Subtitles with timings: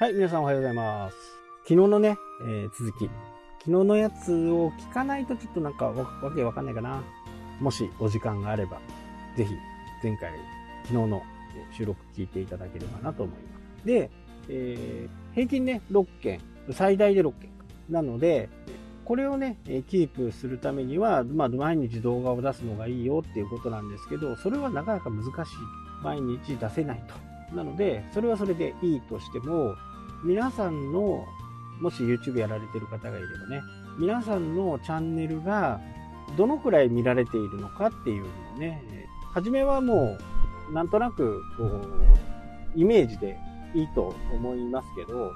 [0.00, 1.16] はい、皆さんおはようございます。
[1.64, 3.10] 昨日のね、えー続き。
[3.58, 7.02] 昨日のやつを聞かないとちょっとなんかわわけわかんないかな。
[7.58, 8.78] もしお時間があれば、
[9.36, 9.52] ぜひ
[10.00, 10.30] 前回、
[10.84, 11.22] 昨日の
[11.76, 13.86] 収録聞いていただければなと思います。
[13.86, 14.08] で、
[14.48, 17.50] えー平均ね、6件、最大で6件。
[17.90, 18.48] なので、
[19.04, 25.32] これをね、キープするためには、まあ、毎日動画を出すのがいいよっていうことなんですけど、それはなかなか難しい。
[26.04, 27.56] 毎日出せないと。
[27.56, 29.74] なので、それはそれでいいとしても、
[30.24, 31.26] 皆さんの、
[31.80, 33.62] もし YouTube やられてる方がいればね、
[33.98, 35.80] 皆さんのチャンネルが
[36.36, 40.16] どのくらい見られているのかっていうのをね、えー初めはも
[40.68, 41.80] う、なんとなく、こう、
[42.74, 43.38] イメージで
[43.74, 45.32] いいと思いますけど、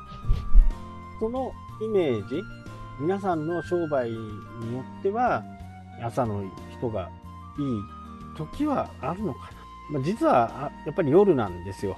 [1.21, 2.43] そのイメージ、
[3.01, 5.45] 皆さんの商売によっては、
[6.03, 6.43] 朝の
[6.77, 7.11] 人が
[7.59, 7.83] いい
[8.37, 9.41] 時はあるのか
[9.91, 9.99] な。
[9.99, 11.97] まあ、実は、やっぱり夜なんですよ。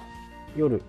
[0.55, 0.81] 夜。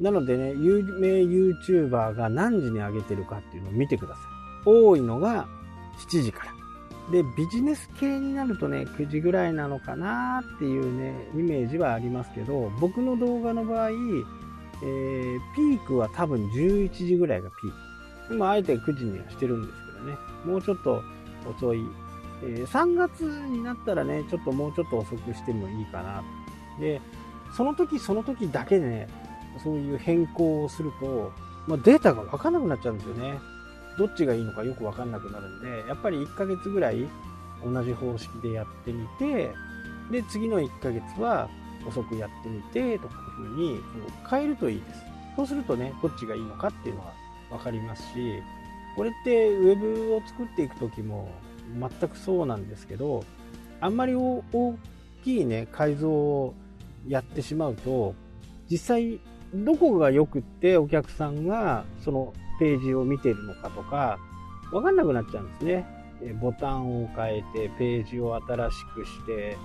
[0.00, 4.24] なのでね、有名 YouTuber が何時に上げてるかっていうのを見てください。
[4.66, 5.46] 多いのが
[6.08, 6.56] 7時から。
[7.10, 18.34] で、ビジネス系になるとね、9時ぐらいなのかなっていうね、イメージはありますけど、僕の動画の場合、えーピークは多分11時ぐらいがピーク。
[18.34, 21.02] 今、あえて9時にはしてるんですけどね、もうちょっと
[21.48, 21.80] 遅い。
[22.42, 26.22] えー3月になったらね、ちょっともうちょっと遅くしてもいいかな。
[26.80, 27.00] で、
[27.56, 29.08] その時その時だけでね、
[29.62, 31.32] そういう変更をすると、
[31.66, 33.38] まあ、データが分かんなくなっちゃうんですよね。
[33.98, 37.06] どっちがいいのかよく分かんなくなるんで、やっぱり1ヶ月ぐらい
[37.64, 39.50] 同じ方式でやってみて、
[40.10, 41.48] で、次の1ヶ月は
[41.86, 43.80] 遅くやってみて、とかいう風に
[44.28, 45.02] 変えるといいです。
[45.36, 47.12] そうするとね、どっちがいいのかっていうのは
[47.50, 48.42] 分かりますし、
[48.96, 51.30] これってウェブを作っていく時も
[51.78, 53.24] 全くそうなんですけど、
[53.80, 54.42] あんまり大
[55.24, 56.54] きいね、改造を
[57.06, 58.14] やってしまうと、
[58.70, 59.20] 実際
[59.54, 64.18] どこが良くってお客さんがそのページを見てるのかとか、
[64.72, 65.86] わかんなくなっちゃうんですね。
[66.40, 69.56] ボタンを変えて、ページを新しくして、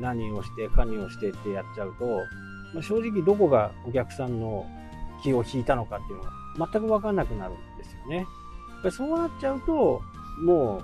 [0.00, 2.04] 何をして、かにをしてってやっちゃうと、
[2.74, 4.66] まあ正直どこがお客さんの
[5.22, 8.16] 気を引いたのかっていうのが全くわかんなくなるんですよね。
[8.16, 8.26] やっ
[8.82, 10.02] ぱりそうなっちゃうと、
[10.44, 10.82] もう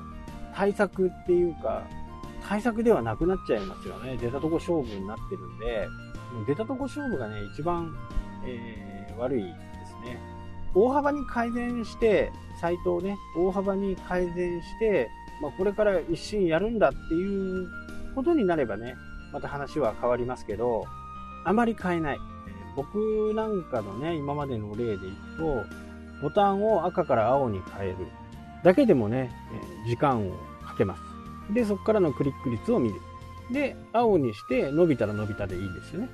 [0.55, 1.83] 対策っていうか、
[2.49, 4.17] 対策ではなくなっちゃいますよね。
[4.17, 5.89] 出たとこ勝負になってるんで、
[6.33, 7.95] もう出たとこ勝負がね、一番、
[8.44, 8.88] えー
[9.19, 9.50] 悪いで
[9.87, 10.19] すね。
[10.75, 15.10] 大幅に改善して、サイトをね、大幅に改善して、
[15.43, 17.69] まあ、これから一新やるんだっていう
[18.15, 18.94] ことになればね、
[19.32, 20.87] また話は変わりますけど、
[21.44, 22.19] あまり変えない。
[22.76, 25.65] 僕なんかのね、今までの例でいくと、
[26.22, 27.97] ボタンを赤から青に変える
[28.65, 29.31] だけでもね、
[29.87, 30.32] 時間を
[30.65, 31.03] かけます。
[31.55, 33.00] で、そこからのクリック率を見る。
[33.53, 36.09] で、青にして伸びたら伸びたでいいんですよね。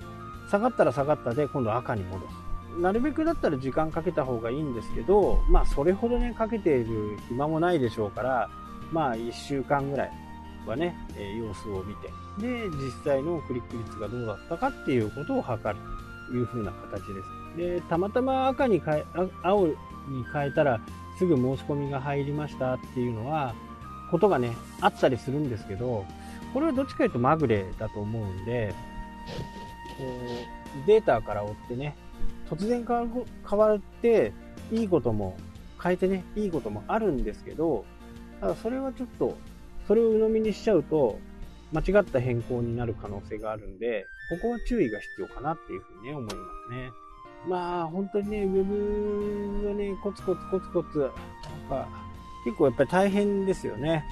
[0.51, 2.45] 下がったら下がったで今度赤に戻す。
[2.81, 8.51] なるべくだったら時間かけた方がいいんですけど、まあそれほどね、かけている暇もないでしょうから、
[8.93, 10.11] まあ1週間ぐらい
[10.67, 15.85] はね、え様子を見て、で、実際のクリック率がどうだったかっていうことを測る
[16.29, 17.57] という風な形です。
[17.57, 19.05] で、たまたま赤に変え、
[19.43, 19.75] 青に
[20.33, 20.81] 変えたら
[21.19, 23.55] すぐ申し込みが入りましたっていうのは、
[24.11, 26.05] ことがね、あったりするんですけど、
[26.53, 28.75] これはどっちかというとまぐれだと思うんで、
[30.87, 31.97] データから追ってね、
[32.49, 34.33] 突然変わって、
[34.73, 35.37] いいことも
[35.83, 37.85] 変えてね、いいこともあるんですけど、
[38.41, 39.37] ただそれはちょっと、
[39.87, 41.19] それを鵜呑みにしちゃうと、
[41.73, 46.91] 間違った変更になる可能性があるんで、ここは注意が必要かなっていうふうにね、思いますね。
[47.49, 51.11] まあ、本当にね、ウェブはね、コツコツコツコツ、なん
[51.69, 51.89] か、
[52.45, 54.05] 結構やっぱり大変ですよね。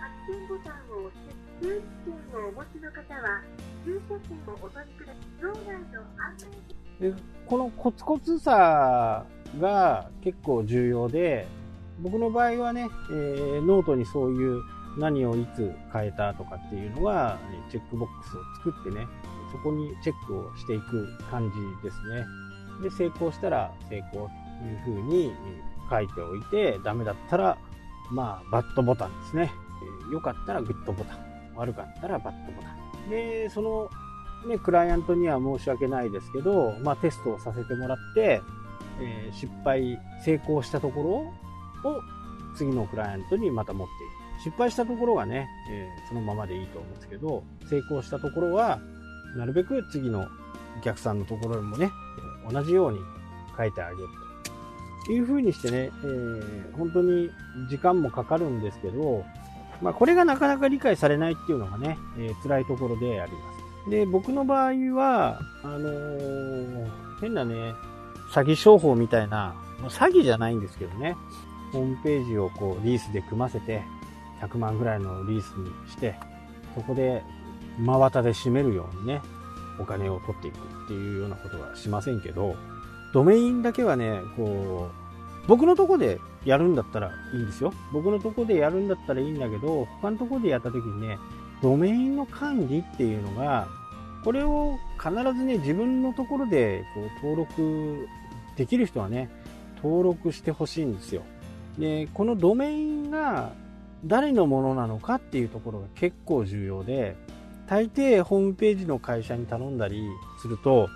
[0.00, 1.18] 発信ボタンを押し
[1.60, 3.42] て、注意点をお持ちの方は、
[7.00, 7.12] で
[7.46, 9.24] このコツコツさ
[9.60, 11.46] が結構重要で
[12.00, 14.62] 僕の場合はね、えーノートにそういう
[14.98, 18.40] 何をいつ変えたとかっていうのはえーチェックボックスを
[18.72, 19.06] 作ってね
[19.52, 22.24] そこにチェックをしていく感じですね。
[22.82, 25.32] で成功したら成功というふうに
[25.90, 27.56] 書いておいてダメだったら
[28.10, 29.52] まあバッドボタンですね、
[30.10, 31.18] え良かったらグッドボタン。
[31.56, 32.83] 悪かったらバッドボタン。
[33.08, 33.90] でその
[34.46, 38.42] ね、クライアントには申し訳ないですけど、まあ、テストをさせてもらって、
[39.00, 41.32] えー失敗、成功したとこ
[41.84, 42.02] ろを
[42.56, 44.42] 次のクライアントにまた持っていく。
[44.42, 48.80] 失敗したところはね、えーそのままでいいと思うんですけど、成功したところは、
[49.36, 50.28] なるべく次の
[50.78, 51.90] お客さんのところにもね、
[52.50, 52.98] 同じように
[53.56, 54.08] 書いてあげる
[55.06, 57.30] という風にしてね、えー本当に
[57.70, 59.24] 時間もかかるんですけど、
[59.82, 63.38] まあ、これがなかなか理解されないっていうのがね、えー辛いところでありま
[63.84, 63.90] す。
[63.90, 66.90] で、僕の場合は、あのー
[67.20, 67.74] 変なね、
[68.32, 69.54] 詐欺商法みたいな、
[69.88, 71.16] 詐欺じゃないんですけどね、
[71.72, 73.82] ホームページをこうリースで組ませて、
[74.40, 76.14] 100万ぐらいのリースにして、
[76.74, 77.22] そこで
[77.78, 79.22] 真綿で締めるようにね、
[79.78, 82.56] お金を取っていくっていうようなことはしませんけど、
[83.12, 84.90] ドメインだけはね、こ
[85.44, 87.72] う、僕のとこでやるんだったらいいんですよ。
[87.92, 91.18] 僕のとこでやるんだったらいいんだけど、他のとこでやった時にね、
[91.62, 93.68] ドメインの管理っていうのが、
[94.24, 98.08] これを必ずね、自分のところでこう登録
[98.56, 99.30] できる人はね、
[99.76, 101.22] 登録してほしいんですよ。
[101.78, 103.52] で、このドメインが
[104.04, 107.16] 誰のものなのかっていうところが結構重要で、
[107.66, 110.06] 大抵ホームページの会社に頼んだり
[110.40, 110.88] すると、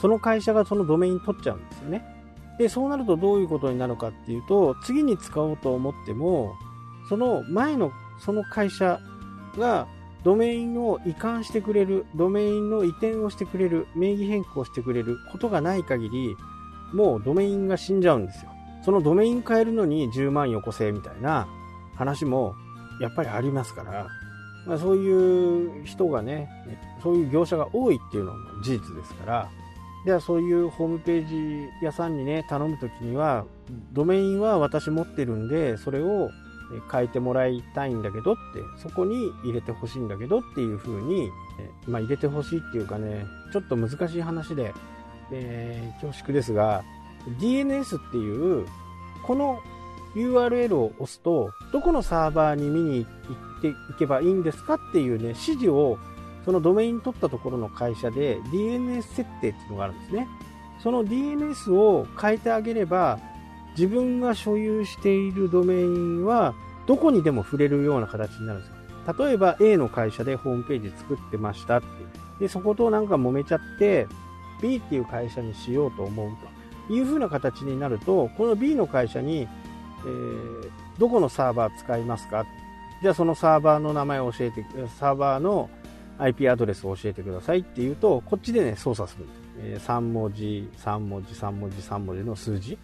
[0.00, 2.19] その会社がそのドメイン取っちゃうんですよね。
[2.60, 6.52] で、そうなるとどういうことになるかっていうと、次に使おうと思っても、
[7.08, 9.00] その前のその会社
[9.56, 9.88] が
[10.24, 16.36] ドメインを移管してくれる、ドメインの移転をしてくれる、名義変更してくれることがない限り、
[16.92, 18.50] もうドメインが死んじゃうんですよ。
[18.84, 21.48] そのドメイン変えるのに10万よこせみたいな
[21.94, 22.54] 話も
[23.00, 24.06] やっぱりありますから、
[24.66, 26.50] まあ、そういう人がね、
[27.02, 29.48] そういう業者が多いっていうのも事実ですから、
[30.04, 33.44] じゃあそういうホームページ屋さんにね、頼むときには、
[33.92, 36.30] ドメインは私持ってるんで、それを
[36.90, 38.40] 変えてもらいたいんだけどって、
[38.82, 41.30] そこに入れてほしいんだけどっていう風に、
[41.86, 44.72] まあ入れてほしいっていうかね、ちょっと難しい話で、
[45.32, 46.82] えー、恐縮ですが、
[47.38, 48.66] DNS っていう、
[49.22, 49.60] この
[50.14, 53.08] URL を押すと、どこのサーバーに見に行
[53.58, 55.98] っていけばいいんですかっていうね、指示を、
[56.44, 60.28] そのドメイン取ったところの会社で DNS 設定っていうのがあるんですね。
[60.82, 63.18] その DNS を変えてあげれば、
[63.76, 66.54] 自分が所有しているドメインは、
[66.86, 68.76] どこにでも触れるような形になるんですよ。
[69.26, 71.86] 例えば A の会社でホームページ作ってましたって。
[72.40, 74.06] で、そことなんか揉めちゃって、
[74.62, 76.30] B っていう会社にしようと思う
[76.88, 82.46] という風な形になると、この B の会社に、えー、どこのサーバー使いますか？
[83.02, 84.64] じゃあそのサーバーの名前を教えて、
[84.98, 85.70] サーバーの
[86.20, 89.24] IP アドレスを教えてくださいっていうと、こっちでね、操作する。
[89.58, 92.78] えー、3文字、3文字、3文字、3文字の数字。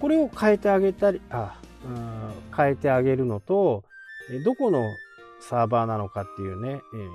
[0.00, 3.84] これを変えてあげたり、あ、うん、変えてあげるのと、
[4.44, 4.84] どこの
[5.40, 7.10] サーバーなのかっていうね、えー、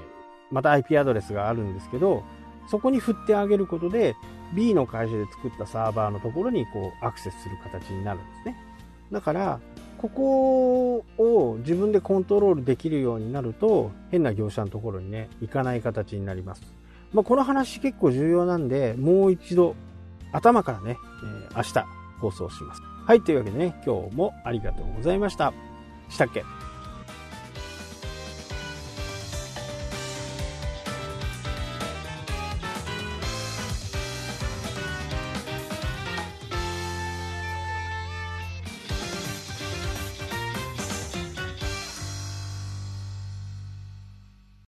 [0.52, 2.24] また IP アドレスがあるんですけど、
[2.70, 4.16] そこに振ってあげることで、
[4.54, 8.71] B の会社で作ったサーバーのところにこうアクセスする形になるんですね。
[9.12, 9.60] だから、
[9.98, 16.62] ここを自分でコントロールできるようになると、変な業者のところにね、行かない形になります。
[17.14, 19.76] まあ、この話結構重要なんで、もう一度、
[20.32, 20.98] 頭からね、
[21.52, 21.86] え、明日
[22.20, 22.82] 放送します。
[23.06, 25.54] はい、というわけでね、今日もありがとうございました。
[26.10, 26.44] したっけ？